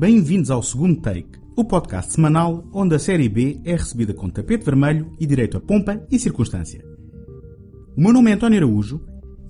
[0.00, 4.64] Bem-vindos ao segundo take, o podcast semanal onde a série B é recebida com tapete
[4.64, 6.82] vermelho e direito a pompa e circunstância.
[7.94, 8.98] O meu nome é António Araújo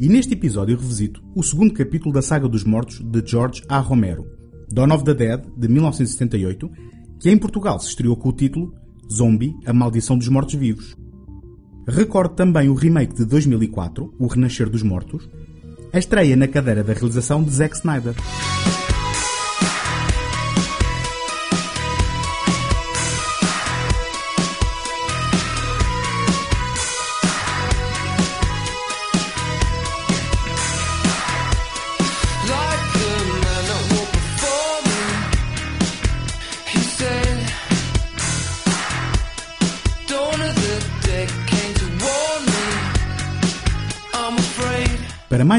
[0.01, 3.79] e neste episódio revisito o segundo capítulo da saga dos mortos de George A.
[3.79, 4.27] Romero,
[4.73, 6.69] Dawn of the Dead, de 1978,
[7.21, 8.75] que em Portugal se estreou com o título
[9.09, 10.97] Zombie, a maldição dos mortos-vivos.
[11.87, 15.31] Recordo também o remake de 2004, O Renascer dos Mortos,
[15.93, 18.17] a estreia na cadeira da realização de Zack Snyder.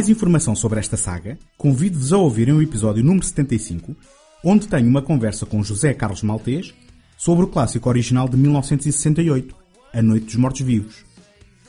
[0.01, 3.95] Mais informação sobre esta saga, convido-vos a ouvirem o episódio número 75,
[4.43, 6.73] onde tenho uma conversa com José Carlos Maltês
[7.15, 9.55] sobre o clássico original de 1968,
[9.93, 11.05] A Noite dos Mortos-Vivos,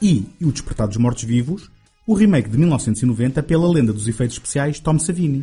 [0.00, 1.70] e O Despertar dos Mortos-Vivos,
[2.06, 5.42] o remake de 1990 pela lenda dos efeitos especiais Tom Savini.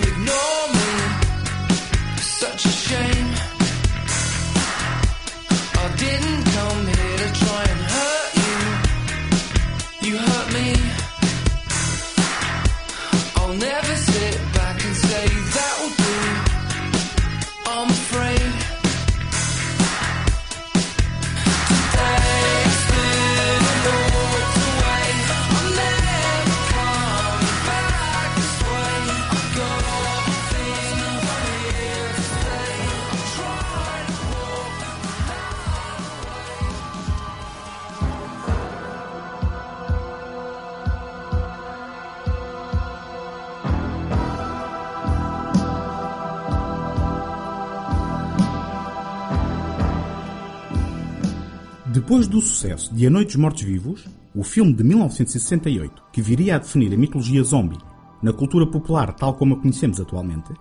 [52.21, 54.05] Depois do sucesso de A Noite dos Mortos-Vivos,
[54.35, 57.79] o filme de 1968, que viria a definir a mitologia zombie
[58.21, 60.53] na cultura popular tal como a conhecemos atualmente,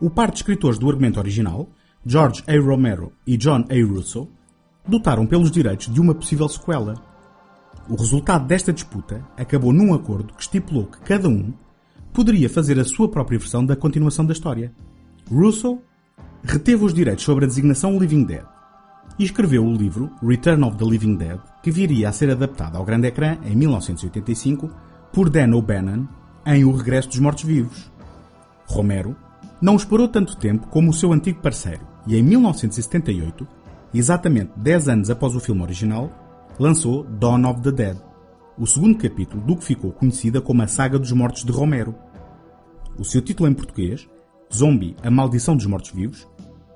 [0.00, 1.68] o par de escritores do argumento original,
[2.06, 2.58] George A.
[2.58, 3.86] Romero e John A.
[3.86, 4.26] Russo,
[4.88, 6.94] lutaram pelos direitos de uma possível sequela.
[7.86, 11.52] O resultado desta disputa acabou num acordo que estipulou que cada um
[12.10, 14.72] poderia fazer a sua própria versão da continuação da história.
[15.30, 15.78] Russo
[16.42, 18.59] reteve os direitos sobre a designação Living Dead
[19.20, 22.86] e escreveu o livro Return of the Living Dead, que viria a ser adaptado ao
[22.86, 24.70] grande ecrã em 1985
[25.12, 26.06] por Dan O'Bannon
[26.46, 27.92] em O Regresso dos Mortos-Vivos.
[28.66, 29.14] Romero
[29.60, 33.46] não esperou tanto tempo como o seu antigo parceiro e em 1978,
[33.92, 36.10] exatamente 10 anos após o filme original,
[36.58, 37.98] lançou Dawn of the Dead,
[38.56, 41.94] o segundo capítulo do que ficou conhecida como a Saga dos Mortos de Romero.
[42.98, 44.08] O seu título em português,
[44.50, 46.26] Zombie, a Maldição dos Mortos-Vivos,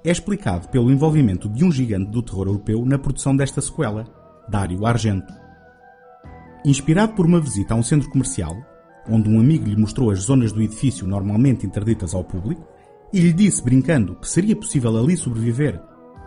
[0.04, 4.06] é explicado pelo envolvimento de um gigante do terror europeu na produção desta sequela,
[4.48, 5.32] Dario Argento.
[6.64, 8.56] Inspirado por uma visita a um centro comercial,
[9.08, 12.66] onde um amigo lhe mostrou as zonas do edifício normalmente interditas ao público,
[13.12, 15.80] e lhe disse brincando que seria possível ali sobreviver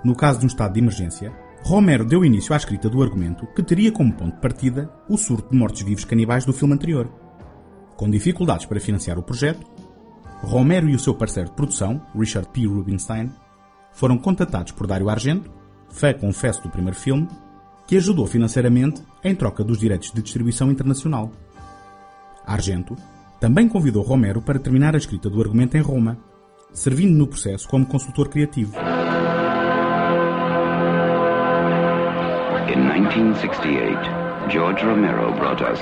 [0.04, 1.34] no caso de um estado de emergência,
[1.64, 5.50] Romero deu início à escrita do argumento que teria como ponto de partida o surto
[5.52, 7.12] de mortos-vivos canibais do filme anterior.
[7.96, 9.66] Com dificuldades para financiar o projeto,
[10.42, 12.68] Romero e o seu parceiro de produção, Richard P.
[12.68, 13.32] Rubinstein,
[13.98, 15.52] foram contatados por Dario Argento,
[15.90, 17.28] fã confesso do primeiro filme,
[17.88, 21.32] que ajudou financeiramente em troca dos direitos de distribuição internacional.
[22.46, 22.96] Argento
[23.40, 26.16] também convidou Romero para terminar a escrita do argumento em Roma,
[26.72, 28.78] servindo no processo como consultor criativo.
[32.70, 35.80] In 1968, George Romero brought us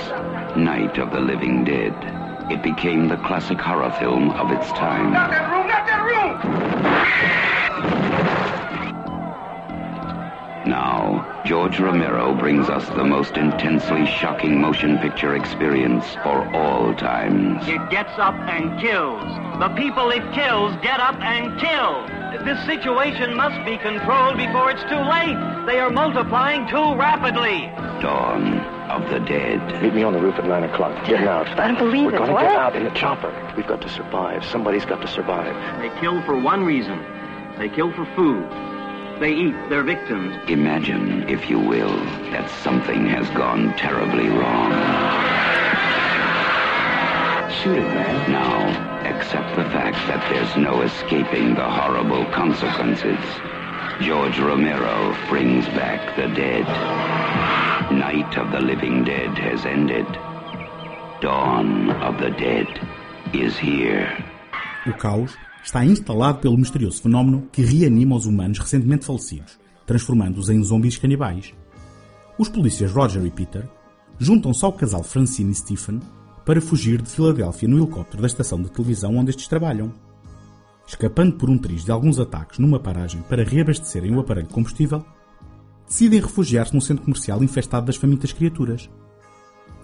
[0.56, 1.94] Night of the Living Dead.
[2.50, 5.12] It became the classic horror film of its time.
[5.12, 5.68] Not that room!
[5.68, 6.75] Not that room!
[10.66, 17.68] Now, George Romero brings us the most intensely shocking motion picture experience for all times.
[17.68, 19.24] It gets up and kills.
[19.60, 22.08] The people it kills get up and kill.
[22.44, 25.66] This situation must be controlled before it's too late.
[25.68, 27.70] They are multiplying too rapidly.
[28.02, 28.60] Dawn
[28.90, 29.82] of the Dead.
[29.84, 31.06] Meet me on the roof at 9 o'clock.
[31.06, 31.48] Getting out.
[31.60, 32.20] I don't believe We're it.
[32.20, 33.32] gonna get out in the chopper.
[33.56, 34.44] We've got to survive.
[34.46, 35.54] Somebody's got to survive.
[35.80, 37.04] They kill for one reason.
[37.60, 38.44] They kill for food.
[39.20, 40.36] They eat their victims.
[40.50, 41.96] Imagine, if you will,
[42.32, 44.72] that something has gone terribly wrong.
[47.50, 48.32] Shoot it, man.
[48.32, 53.20] Now, accept the fact that there's no escaping the horrible consequences.
[54.02, 56.66] George Romero brings back the dead.
[57.94, 60.06] Night of the Living Dead has ended.
[61.22, 62.68] Dawn of the Dead
[63.34, 64.12] is here.
[64.86, 70.64] O caos está instalado pelo misterioso fenómeno que reanima os humanos recentemente falecidos, transformando-os em
[70.64, 71.54] zumbis canibais.
[72.38, 73.68] Os polícias Roger e Peter
[74.20, 76.00] juntam-se ao casal Francine e Stephen
[76.46, 79.92] para fugir de Filadélfia no helicóptero da estação de televisão onde estes trabalham.
[80.86, 85.04] Escapando por um triz de alguns ataques numa paragem para reabastecerem o aparelho de combustível,
[85.88, 88.88] decidem refugiar-se num centro comercial infestado das famintas criaturas.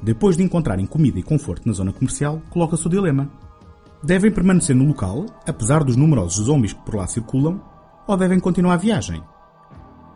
[0.03, 3.31] Depois de encontrarem comida e conforto na zona comercial, coloca-se o dilema.
[4.03, 7.61] Devem permanecer no local, apesar dos numerosos zombies que por lá circulam,
[8.07, 9.23] ou devem continuar a viagem?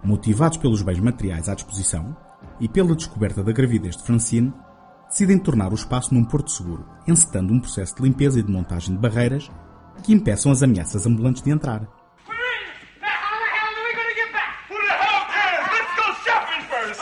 [0.03, 2.17] Motivados pelos bens materiais à disposição
[2.59, 4.51] e pela descoberta da gravidez de Francine,
[5.07, 8.95] decidem tornar o espaço num porto seguro, encetando um processo de limpeza e de montagem
[8.95, 9.51] de barreiras
[10.03, 11.81] que impeçam as ameaças ambulantes de entrar.
[11.81, 14.49] How the hell are we gonna get back?
[14.67, 15.65] Who the hell cares?
[15.71, 16.99] Let's go shopping first.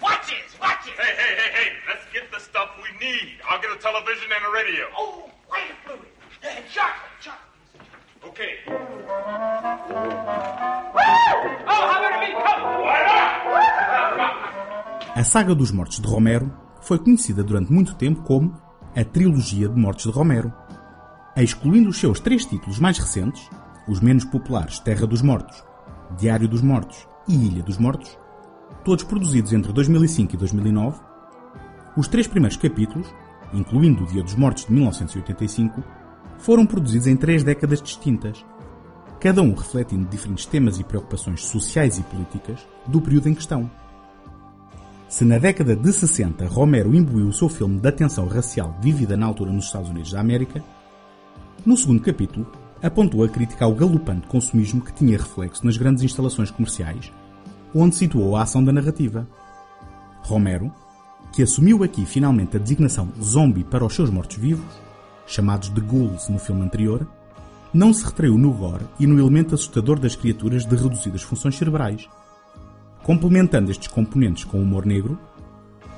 [0.00, 0.94] watch it, watch it.
[0.96, 1.68] Hey, hey, hey, hey!
[1.88, 3.38] Let's get the stuff we need.
[3.48, 4.86] I'll get a television and a radio.
[4.98, 5.22] Oh,
[5.52, 6.10] wait a minute.
[6.42, 7.46] Yeah, chocolate, chocolate.
[8.28, 8.52] Okay.
[11.66, 12.62] Oh, how a big coke?
[12.82, 13.18] Why not?
[15.14, 18.60] A saga dos mortos de Romero foi conhecida durante muito tempo como
[18.96, 20.52] a Trilogia de Mortes de Romero.
[21.36, 23.48] Excluindo os seus três títulos mais recentes,
[23.86, 25.64] os menos populares Terra dos Mortos,
[26.18, 28.18] Diário dos Mortos e Ilha dos Mortos,
[28.84, 31.00] todos produzidos entre 2005 e 2009,
[31.96, 33.12] os três primeiros capítulos,
[33.52, 35.82] incluindo o Dia dos Mortos de 1985,
[36.38, 38.44] foram produzidos em três décadas distintas,
[39.20, 43.70] cada um refletindo diferentes temas e preocupações sociais e políticas do período em questão.
[45.08, 49.26] Se na década de 60 Romero imbuiu o seu filme da tensão racial vivida na
[49.26, 50.62] altura nos Estados Unidos da América,
[51.64, 52.46] no segundo capítulo
[52.82, 57.12] apontou a crítica ao galopante consumismo que tinha reflexo nas grandes instalações comerciais,
[57.74, 59.26] onde situou a ação da narrativa.
[60.22, 60.72] Romero,
[61.32, 64.64] que assumiu aqui finalmente a designação zombie para os seus mortos-vivos,
[65.26, 67.06] chamados de ghouls no filme anterior,
[67.72, 72.08] não se retraiu no gore e no elemento assustador das criaturas de reduzidas funções cerebrais,
[73.02, 75.18] complementando estes componentes com humor negro,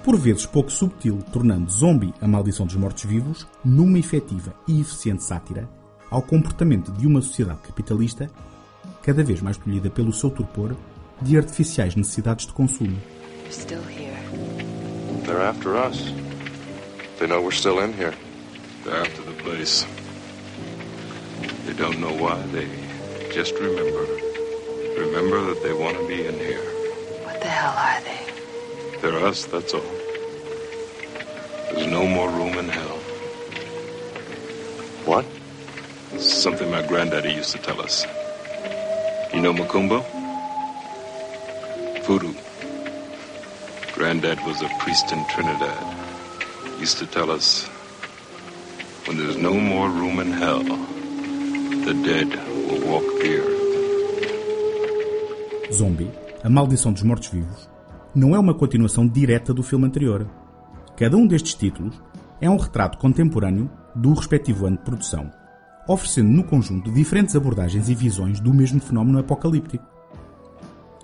[0.02, 5.68] por vezes pouco subtil, tornando Zombie a Maldição dos Mortos-Vivos numa efetiva e eficiente sátira
[6.10, 8.28] ao comportamento de uma sociedade capitalista
[9.02, 10.74] cada vez mais tolhida pelo seu torpor
[11.22, 12.96] de artificiais necessidades de consumo.
[15.30, 15.38] You're still here.
[15.38, 16.12] They're after us.
[17.18, 18.14] They know we're still in here.
[18.84, 19.86] They're after the place.
[21.66, 22.40] They don't know why.
[22.46, 22.68] They
[23.32, 24.06] just remember.
[24.98, 26.62] Remember that they want to be in here.
[27.22, 29.00] What the hell are they?
[29.00, 29.80] They're us, that's all.
[31.72, 32.98] There's no more room in hell.
[35.06, 35.24] What?
[36.20, 38.04] Something my granddaddy used to tell us.
[39.32, 40.04] You know Macumbo?
[42.04, 42.34] Voodoo.
[44.10, 45.78] Granddad was a priest in Trinidad.
[46.80, 47.68] Used to tell us
[49.06, 50.64] when there's no more room in hell,
[51.84, 52.26] the dead
[52.66, 53.60] will walk the earth.
[55.72, 56.10] Zombie,
[56.42, 57.70] A Maldição dos Mortos-Vivos,
[58.12, 60.26] não é uma continuação direta do filme anterior.
[60.96, 62.02] Cada um destes títulos
[62.40, 65.30] é um retrato contemporâneo do respectivo ano de produção,
[65.86, 69.86] oferecendo no conjunto diferentes abordagens e visões do mesmo fenómeno apocalíptico.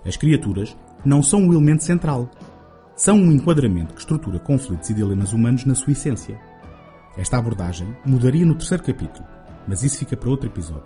[0.05, 2.29] As criaturas não são o elemento central,
[2.97, 6.41] são um enquadramento que estrutura conflitos e dilemas humanos na sua essência.
[7.15, 9.25] Esta abordagem mudaria no terceiro capítulo,
[9.67, 10.83] mas isso fica para outro episódio.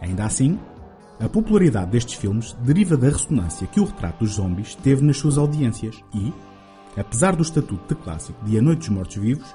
[0.00, 0.58] Ainda assim,
[1.20, 5.36] a popularidade destes filmes deriva da ressonância que o retrato dos zombies teve nas suas
[5.36, 6.32] audiências e,
[6.96, 9.54] apesar do estatuto de clássico de A Noite dos Mortos-Vivos,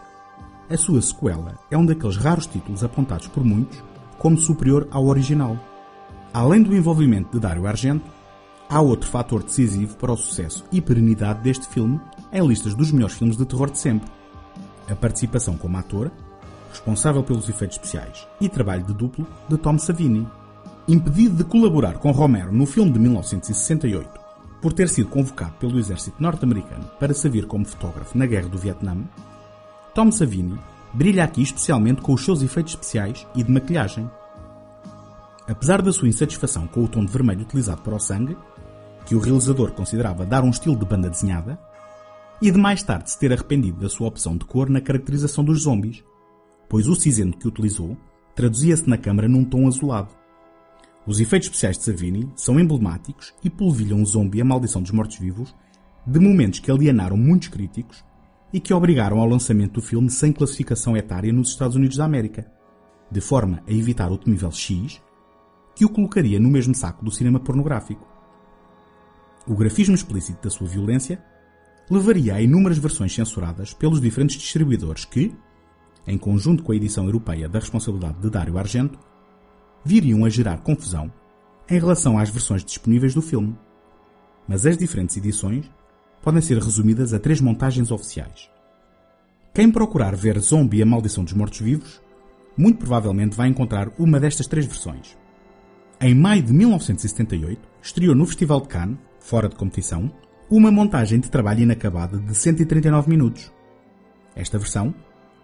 [0.70, 3.84] a sua sequela é um daqueles raros títulos apontados por muitos
[4.20, 5.58] como superior ao original.
[6.32, 8.15] Além do envolvimento de Dario Argento,
[8.70, 12.00] há outro fator decisivo para o sucesso e perenidade deste filme
[12.32, 14.10] em listas dos melhores filmes de terror de sempre.
[14.90, 16.12] A participação como ator,
[16.70, 20.28] responsável pelos efeitos especiais e trabalho de duplo de Tom Savini.
[20.88, 24.26] Impedido de colaborar com Romero no filme de 1968
[24.62, 28.98] por ter sido convocado pelo exército norte-americano para servir como fotógrafo na Guerra do Vietnã,
[29.94, 30.58] Tom Savini
[30.94, 34.10] brilha aqui especialmente com os seus efeitos especiais e de maquilhagem.
[35.48, 38.36] Apesar da sua insatisfação com o tom de vermelho utilizado para o sangue,
[39.06, 41.60] que o realizador considerava dar um estilo de banda desenhada,
[42.42, 45.62] e de mais tarde se ter arrependido da sua opção de cor na caracterização dos
[45.62, 46.04] zombies,
[46.68, 47.96] pois o cinzento que utilizou
[48.36, 50.10] traduzia-se na câmara num tom azulado.
[51.08, 55.56] Os efeitos especiais de Savini são emblemáticos e polvilham o zombie A Maldição dos Mortos-Vivos
[56.06, 58.04] de momentos que alienaram muitos críticos
[58.52, 62.52] e que obrigaram ao lançamento do filme sem classificação etária nos Estados Unidos da América,
[63.12, 65.02] de forma a evitar o temível X,
[65.76, 68.15] que o colocaria no mesmo saco do cinema pornográfico.
[69.48, 71.24] O grafismo explícito da sua violência
[71.90, 75.36] levaria a inúmeras versões censuradas pelos diferentes distribuidores que,
[76.08, 78.98] em conjunto com a edição europeia da responsabilidade de Dário Argento,
[79.84, 81.14] viriam a gerar confusão
[81.70, 83.56] em relação às versões disponíveis do filme.
[84.48, 85.70] Mas as diferentes edições
[86.24, 88.50] podem ser resumidas a três montagens oficiais.
[89.54, 92.02] Quem procurar ver Zombie a Maldição dos Mortos-Vivos,
[92.58, 95.16] muito provavelmente vai encontrar uma destas três versões.
[96.02, 100.12] Em maio de 1978, estreou no Festival de Cannes, fora de competição,
[100.52, 103.52] uma montagem de trabalho inacabada de 139 minutos.
[104.36, 104.94] Esta versão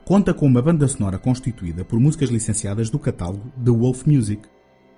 [0.06, 4.44] conta com uma banda sonora constituída por músicas licenciadas do catálogo The Wolf Music,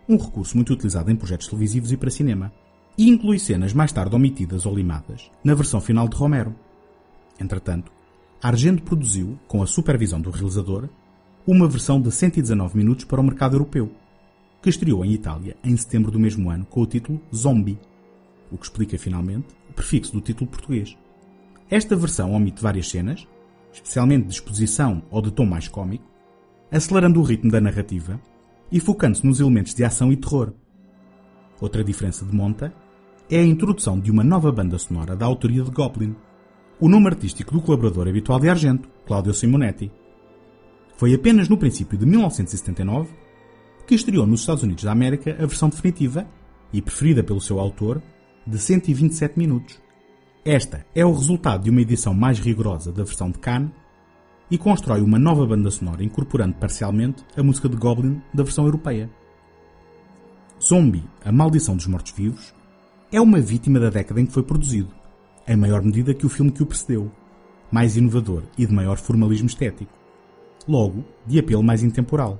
[0.08, 2.52] um recurso muito utilizado em projetos televisivos e para cinema,
[2.98, 6.54] e inclui cenas mais tarde omitidas ou limadas na versão final de Romero.
[7.40, 7.90] Entretanto,
[8.42, 10.90] Argento produziu, com a supervisão do realizador,
[11.48, 13.90] uma versão de 119 minutos para o mercado europeu,
[14.62, 17.80] que estreou em Itália em setembro do mesmo ano com o título Zombie,
[18.54, 20.96] o que explica finalmente o prefixo do título português.
[21.70, 23.28] Esta versão omite várias cenas,
[23.74, 26.06] especialmente de exposição ou de tom mais cómico,
[26.72, 28.22] acelerando o ritmo da narrativa
[28.72, 30.54] e focando-se nos elementos de ação e terror.
[31.60, 32.74] Outra diferença de monta
[33.30, 36.16] é a introdução de uma nova banda sonora da autoria de Goblin,
[36.80, 39.92] o nome artístico do colaborador habitual de Argento, Claudio Simonetti.
[40.96, 43.10] Foi apenas no princípio de 1979
[43.88, 46.28] que estreou nos Estados Unidos da América a versão definitiva,
[46.72, 48.02] e preferida pelo seu autor,
[48.46, 49.82] de 127 minutos.
[50.44, 53.72] Esta é o resultado de uma edição mais rigorosa da versão de Cannes
[54.52, 59.10] e constrói uma nova banda sonora incorporando parcialmente a música de Goblin da versão europeia.
[60.62, 62.54] Zombie, a maldição dos mortos-vivos,
[63.12, 64.94] é uma vítima da década em que foi produzido,
[65.48, 67.10] em maior medida que o filme que o precedeu,
[67.72, 69.92] mais inovador e de maior formalismo estético,
[70.68, 72.40] logo de apelo mais intemporal.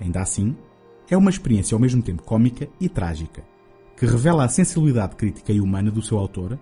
[0.00, 0.56] Ainda assim,
[1.08, 3.44] é uma experiência ao mesmo tempo cômica e trágica,
[4.00, 6.58] que revela a sensibilidade crítica e humana do seu autor,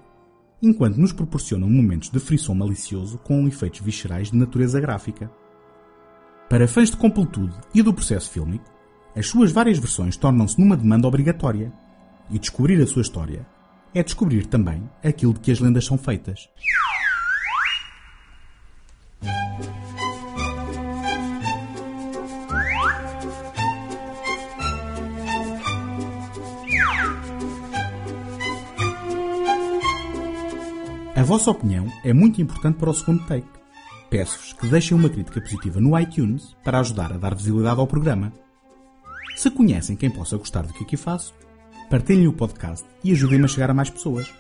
[0.61, 5.31] enquanto nos proporciona momentos de frisson malicioso com efeitos viscerais de natureza gráfica.
[6.51, 8.65] Para fãs de completude e do processo fílmico,
[9.15, 11.73] as suas várias versões tornam-se numa demanda obrigatória,
[12.29, 13.47] e descobrir a sua história
[13.95, 16.49] é descobrir também aquilo de que as lendas são feitas.
[31.19, 33.49] A vossa opinião é muito importante para o segundo take.
[34.09, 38.33] Peço-vos que deixem uma crítica positiva no iTunes para ajudar a dar visibilidade ao programa.
[39.35, 41.35] Se conhecem quem possa gostar do que aqui faço,
[41.91, 44.33] partilhem o podcast e ajudem-me a chegar a mais pessoas.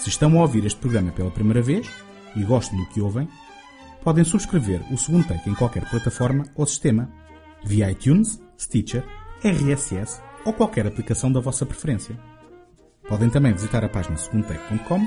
[0.00, 1.88] Se estão a ouvir este programa pela primeira vez
[2.34, 3.28] e gostam do que ouvem,
[4.02, 7.08] podem subscrever o segundo take em qualquer plataforma ou sistema,
[7.64, 9.04] via iTunes, Stitcher,
[9.44, 12.18] RSS ou qualquer aplicação da vossa preferência.
[13.08, 15.06] Podem também visitar a página segundotake.com,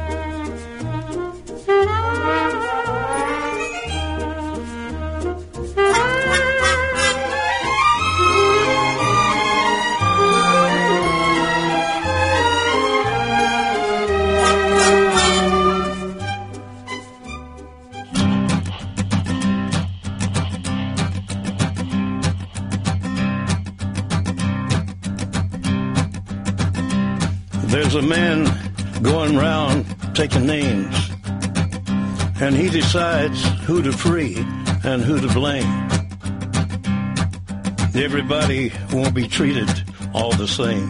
[27.91, 28.45] There's a man
[29.01, 30.95] going round taking names,
[32.39, 34.37] and he decides who to free
[34.85, 35.89] and who to blame.
[37.93, 39.67] Everybody won't be treated
[40.13, 40.89] all the same.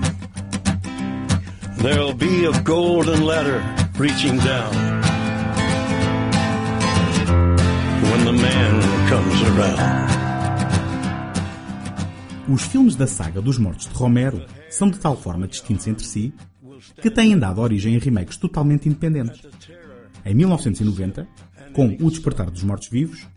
[1.78, 3.64] There'll be a golden ladder
[3.98, 4.72] reaching down
[8.12, 10.12] when the man comes around.
[12.54, 16.32] Os filmes da saga dos Mortos de Romero são de tal forma distintos entre si
[17.02, 19.42] que têm dado origem a remakes totalmente independentes.
[20.26, 21.28] Em 1990,
[21.74, 23.28] com O Despertar dos Mortos-Vivos,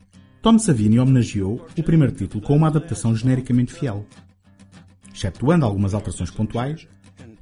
[0.43, 4.05] Tom Savini homenageou o primeiro título com uma adaptação genericamente fiel.
[5.15, 6.87] Exceptuando algumas alterações pontuais,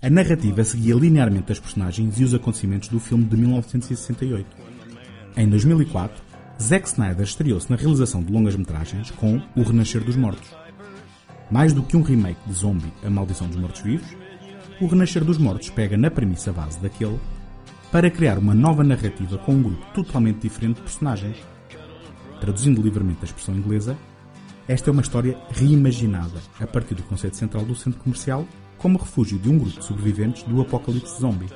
[0.00, 4.46] a narrativa seguia linearmente as personagens e os acontecimentos do filme de 1968.
[5.36, 6.22] Em 2004,
[6.60, 10.48] Zack Snyder estreou-se na realização de longas-metragens com O Renascer dos Mortos.
[11.50, 14.08] Mais do que um remake de Zombie, A Maldição dos Mortos-Vivos,
[14.82, 17.16] O Renascer dos Mortos pega na premissa base daquele
[17.92, 21.36] para criar uma nova narrativa com um grupo totalmente diferente de personagens.
[22.40, 23.96] Traduzindo livremente a expressão inglesa,
[24.66, 28.44] esta é uma história reimaginada a partir do conceito central do centro comercial
[28.76, 31.46] como refúgio de um grupo de sobreviventes do apocalipse zombie.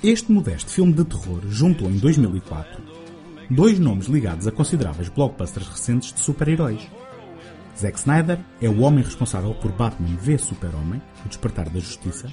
[0.00, 2.80] Este modesto filme de terror juntou em 2004
[3.50, 6.80] dois nomes ligados a consideráveis blockbusters recentes de super-heróis.
[7.80, 12.30] Zack Snyder é o homem responsável por Batman v Super-Homem, O Despertar da Justiça,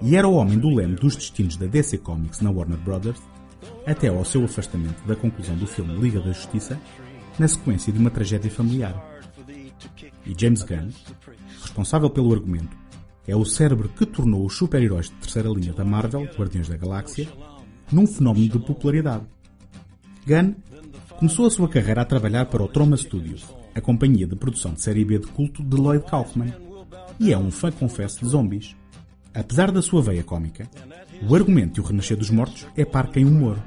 [0.00, 3.20] e era o homem do leme dos destinos da DC Comics na Warner Brothers,
[3.84, 6.80] até ao seu afastamento da conclusão do filme Liga da Justiça,
[7.40, 8.94] na sequência de uma tragédia familiar.
[10.24, 10.90] E James Gunn,
[11.60, 12.76] responsável pelo argumento,
[13.26, 17.26] é o cérebro que tornou os super-heróis de terceira linha da Marvel, Guardiões da Galáxia,
[17.90, 19.24] num fenómeno de popularidade.
[20.24, 20.54] Gunn
[21.18, 24.82] começou a sua carreira a trabalhar para o Troma Studios, a companhia de produção de
[24.82, 26.54] série B de culto de Lloyd Kaufman,
[27.18, 28.76] e é um fã confesso de zombies.
[29.34, 30.68] Apesar da sua veia cómica,
[31.28, 33.58] o argumento de O Renascer dos Mortos é parca em humor,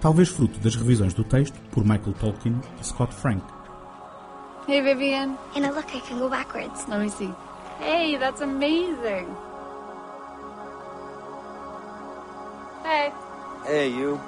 [0.00, 3.42] talvez fruto das revisões do texto por Michael Tolkien e Scott Frank.
[4.66, 5.36] Hey, Vivian.
[5.54, 6.86] Anna, look, I can go backwards.
[6.88, 7.30] Let me see.
[7.80, 9.28] Hey, that's amazing.
[12.82, 13.12] Hey.
[13.66, 14.18] Hey, you.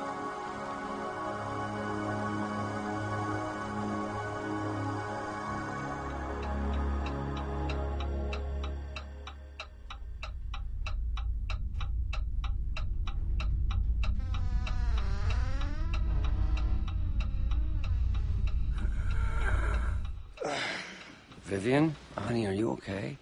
[21.67, 23.19] Vivian, honey, are you okay?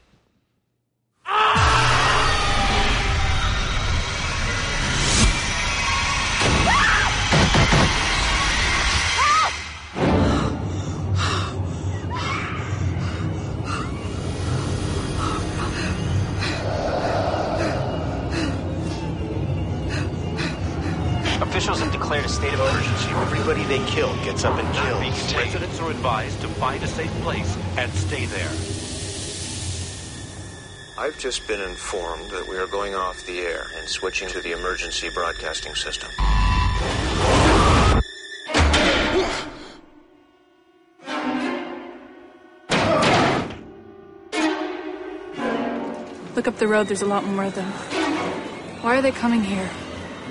[21.54, 23.10] Officials have declared a state of emergency.
[23.10, 25.34] Everybody they kill gets up and kills.
[25.34, 28.50] Residents are advised to find a safe place and stay there.
[30.98, 34.50] I've just been informed that we are going off the air and switching to the
[34.50, 36.10] emergency broadcasting system.
[46.34, 47.70] Look up the road, there's a lot more of them.
[48.82, 49.70] Why are they coming here?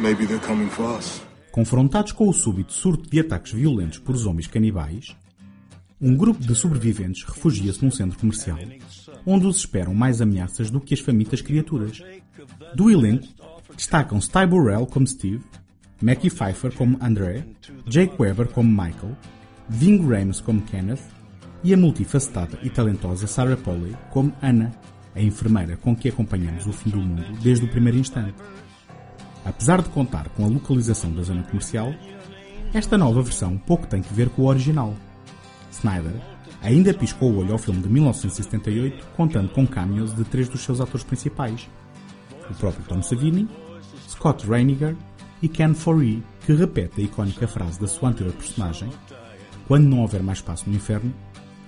[0.03, 1.21] Maybe they're coming for us.
[1.49, 5.15] Confrontados com o súbito surto de ataques violentos por zombies canibais,
[6.01, 8.57] um grupo de sobreviventes refugia-se num centro comercial,
[9.25, 12.03] onde os esperam mais ameaças do que as famintas criaturas.
[12.75, 13.29] Do elenco,
[13.77, 15.41] destacam-se Ty Burrell como Steve,
[16.01, 17.45] Mackie Pfeiffer como André,
[17.87, 19.15] Jake Weber como Michael,
[19.69, 20.99] Ving Rhames como Kenneth
[21.63, 24.69] e a multifacetada e talentosa Sarah Polley como Anna,
[25.15, 28.35] a enfermeira com que acompanhamos o fim do mundo desde o primeiro instante.
[29.45, 31.93] Apesar de contar com a localização da zona comercial,
[32.73, 34.95] esta nova versão pouco tem que ver com o original.
[35.71, 36.13] Snyder
[36.61, 40.79] ainda piscou o olho ao filme de 1978, contando com cameos de três dos seus
[40.79, 41.67] atores principais:
[42.49, 43.47] o próprio Tom Savini,
[44.09, 44.95] Scott Reiniger
[45.41, 48.89] e Ken Foree, que repete a icónica frase da sua anterior personagem:
[49.67, 51.13] Quando não houver mais espaço no inferno,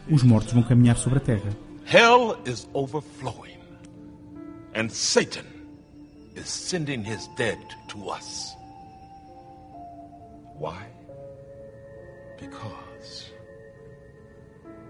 [0.09, 1.49] os mortos vão caminhar sobre a terra.
[1.85, 3.59] Hell is overflowing,
[4.73, 5.54] and Satan
[6.35, 8.55] is sending his dead to us.
[10.57, 10.85] Why?
[12.39, 13.31] Because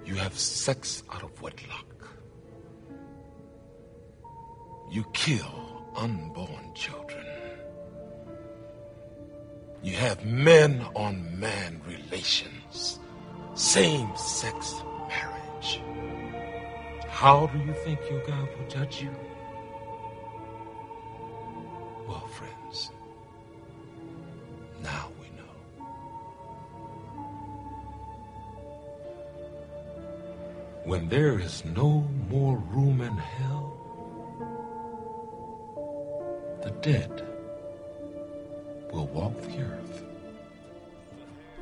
[0.05, 1.85] you have sex out of wedlock.
[4.91, 7.25] You kill unborn children.
[9.83, 12.99] You have men on man relations,
[13.53, 15.81] same sex marriage.
[17.07, 19.11] How do you think your God will judge you?
[31.05, 33.77] When there is no more room in hell,
[36.63, 37.11] the dead
[38.91, 40.03] will walk the earth.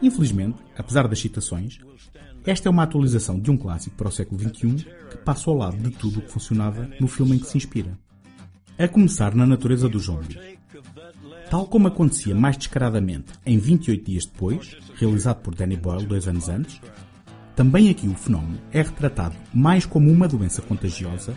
[0.01, 1.79] Infelizmente, apesar das citações,
[2.45, 5.75] esta é uma atualização de um clássico para o século XXI que passa ao lado
[5.75, 7.99] de tudo o que funcionava no filme em que se inspira.
[8.77, 10.39] A começar na natureza do zombie.
[11.49, 16.47] Tal como acontecia mais descaradamente em 28 dias depois, realizado por Danny Boyle dois anos
[16.47, 16.79] antes,
[17.55, 21.35] também aqui o fenómeno é retratado mais como uma doença contagiosa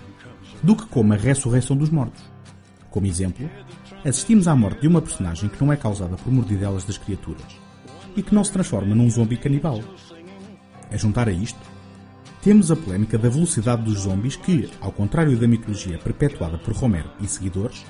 [0.62, 2.22] do que como a ressurreição dos mortos.
[2.90, 3.48] Como exemplo,
[4.04, 7.44] assistimos à morte de uma personagem que não é causada por mordidelas das criaturas
[8.16, 9.80] e que não se transforma num zombi canibal.
[10.90, 11.60] A juntar a isto,
[12.40, 17.10] temos a polémica da velocidade dos zombies que, ao contrário da mitologia perpetuada por Romero
[17.20, 17.84] e seguidores,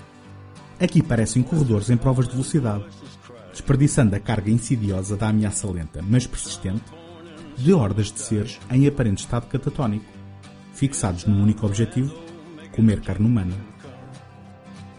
[0.81, 2.85] aqui parecem corredores em provas de velocidade,
[3.53, 6.83] desperdiçando a carga insidiosa da ameaça lenta, mas persistente,
[7.57, 10.05] de hordas de seres em aparente estado catatónico,
[10.73, 12.15] fixados num único objetivo,
[12.73, 13.55] comer carne humana.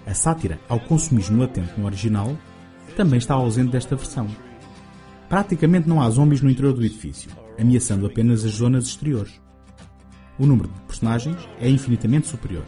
[0.06, 2.36] A sátira ao consumismo latente no original
[2.96, 4.28] também está ausente desta versão.
[5.30, 9.40] Praticamente não há zombies no interior do edifício, ameaçando apenas as zonas exteriores.
[10.40, 12.64] O número de personagens é infinitamente superior,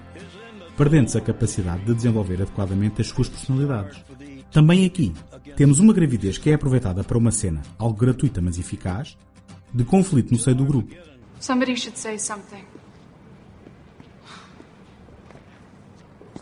[0.75, 4.03] perdendo-se a capacidade de desenvolver adequadamente as suas personalidades.
[4.51, 5.13] Também aqui,
[5.55, 9.17] temos uma gravidez que é aproveitada para uma cena, algo gratuita mas eficaz,
[9.73, 10.95] de conflito no seio do grupo.
[11.39, 12.65] Somebody should say something.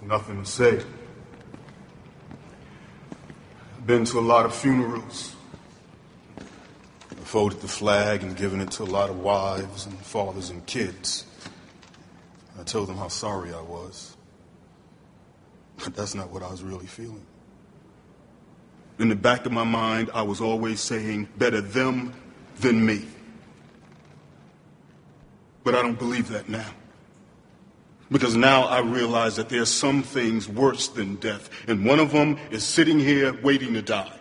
[0.02, 0.82] Nothing to say.
[3.86, 5.36] Been to a lot of funerals.
[7.24, 11.26] Folded the flag and given it to a lot of wives and fathers and kids.
[12.58, 14.16] I told them how sorry I was.
[15.84, 17.26] But that's not what I was really feeling.
[18.98, 22.14] In the back of my mind, I was always saying, better them
[22.60, 23.06] than me.
[25.68, 26.72] But I don't believe that now.
[28.10, 32.38] Because now I realize that there's some things worse than death, and one of them
[32.50, 34.18] is sitting here waiting to die.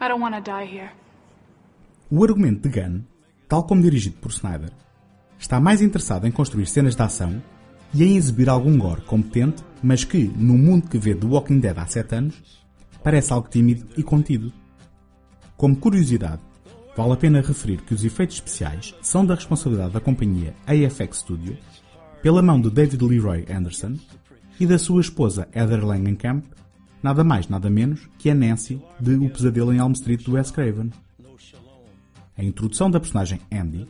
[0.00, 0.92] I don't want to die here.
[2.08, 3.04] O argumento de Gunn,
[3.48, 4.70] tal como dirigido por Snyder,
[5.40, 7.42] está mais interessado em construir cenas de ação
[7.92, 11.76] e em exibir algum gore competente, mas que, no mundo que vê The Walking Dead
[11.76, 12.64] há 7 anos,
[13.02, 14.52] parece algo tímido e contido.
[15.58, 16.40] Como curiosidade,
[16.96, 21.58] vale a pena referir que os efeitos especiais são da responsabilidade da companhia AFX Studio,
[22.22, 23.96] pela mão de David Leroy Anderson
[24.60, 26.44] e da sua esposa Heather Langenkamp,
[27.02, 30.52] nada mais nada menos que a Nancy de O Pesadelo em Elm Street do Wes
[30.52, 30.92] Craven.
[32.36, 33.84] A introdução da personagem Andy,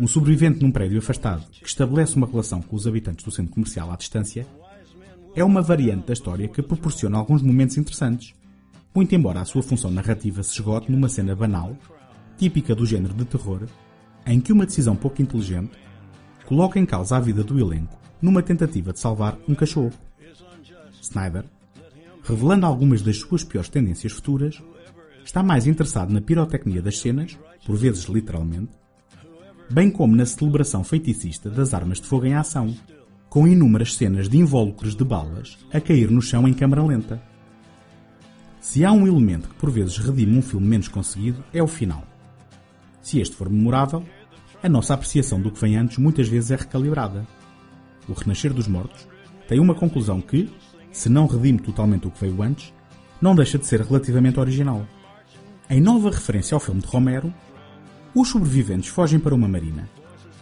[0.00, 3.92] um sobrevivente num prédio afastado que estabelece uma relação com os habitantes do centro comercial
[3.92, 4.46] à distância,
[5.36, 8.32] é uma variante da história que proporciona alguns momentos interessantes,
[8.94, 11.76] muito embora a sua função narrativa se esgote numa cena banal,
[12.36, 13.62] típica do género de terror,
[14.26, 15.72] em que uma decisão pouco inteligente
[16.46, 19.92] coloca em causa a vida do elenco numa tentativa de salvar um cachorro.
[21.00, 21.44] Snyder,
[22.22, 24.62] revelando algumas das suas piores tendências futuras,
[25.24, 28.70] está mais interessado na pirotecnia das cenas, por vezes literalmente,
[29.68, 32.74] bem como na celebração feticista das armas de fogo em ação,
[33.28, 37.31] com inúmeras cenas de invólucros de balas a cair no chão em câmara lenta.
[38.62, 42.06] Se há um elemento que por vezes redime um filme menos conseguido, é o final.
[43.02, 44.04] Se este for memorável,
[44.62, 47.26] a nossa apreciação do que vem antes muitas vezes é recalibrada.
[48.08, 49.08] O Renascer dos Mortos
[49.48, 50.48] tem uma conclusão que,
[50.92, 52.72] se não redime totalmente o que veio antes,
[53.20, 54.86] não deixa de ser relativamente original.
[55.68, 57.34] Em nova referência ao filme de Romero,
[58.14, 59.90] os sobreviventes fogem para uma marina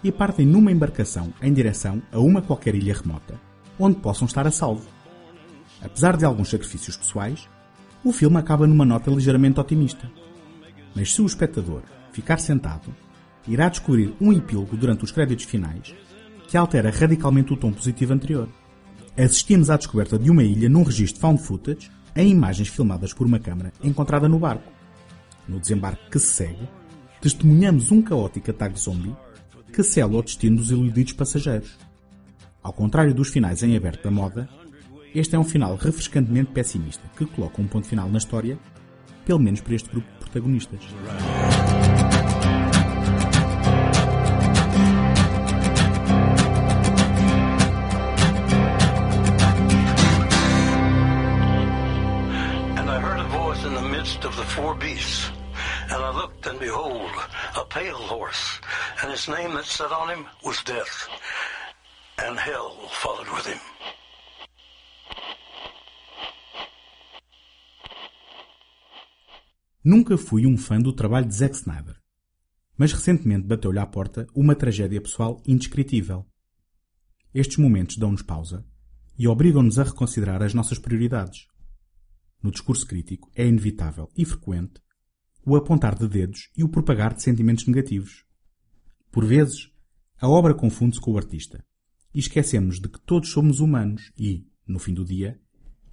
[0.05, 3.41] e partem numa embarcação em direção a uma qualquer ilha remota,
[3.79, 4.87] onde possam estar a salvo.
[5.81, 7.49] Apesar de alguns sacrifícios pessoais,
[8.05, 10.11] o filme acaba numa nota ligeiramente otimista.
[10.95, 11.83] Mas se o espectador
[12.13, 12.95] ficar sentado,
[13.47, 15.95] irá descobrir um epílogo durante os créditos finais
[16.49, 18.49] que altera radicalmente o tom positivo anterior.
[19.17, 23.39] Assistimos à descoberta de uma ilha num registro found footage em imagens filmadas por uma
[23.39, 24.71] câmara encontrada no barco.
[25.47, 26.69] No desembarque que se segue,
[27.21, 29.15] testemunhamos um caótico ataque zombie
[29.73, 31.79] que sela o destino dos iludidos passageiros.
[32.63, 34.49] Ao contrário dos finais em aberto da moda,
[35.15, 38.59] este é um final refrescantemente pessimista que coloca um ponto final na história,
[39.25, 40.81] pelo menos para este grupo de protagonistas.
[55.93, 57.11] And I looked, and behold,
[57.57, 58.61] a pale horse,
[59.03, 61.09] and his name that sat on him was Death.
[62.17, 63.59] And hell followed with him.
[69.83, 71.97] Nunca fui um fã do trabalho de Zack Snyder,
[72.77, 76.27] mas recentemente bateu-lhe à porta uma tragédia pessoal indescritível.
[77.33, 78.63] Estes momentos dão-nos pausa
[79.19, 81.47] e obrigam-nos a reconsiderar as nossas prioridades.
[82.43, 84.83] No discurso crítico é inevitável e frequente
[85.47, 88.27] o apontar de dedos e o propagar de sentimentos negativos.
[89.11, 89.71] Por vezes,
[90.21, 91.65] a obra confunde-se com o artista
[92.15, 95.41] e esquecemos de que todos somos humanos e, no fim do dia,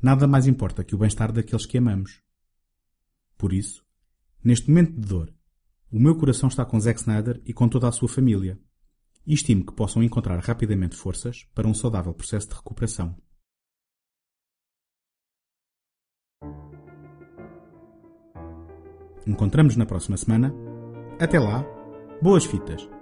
[0.01, 2.26] nada mais importa que o bem-estar daqueles que amamos.
[3.37, 3.85] Por isso,
[4.43, 5.33] neste momento de dor,
[5.91, 8.59] o meu coração está com Zack Snyder e com toda a sua família.
[9.25, 13.13] e estimo que possam encontrar rapidamente forças para um saudável processo de recuperação.
[19.27, 20.53] Encontramos na próxima semana.
[21.19, 21.65] Até lá,
[22.21, 22.96] boas fitas!